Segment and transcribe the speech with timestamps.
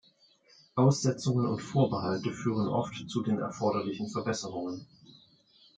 [0.75, 4.87] Aussetzungen und Vorbehalte führen oft zu den erforderlichen Verbesserungen.